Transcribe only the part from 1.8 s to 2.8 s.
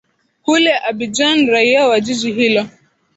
wa jiji hilo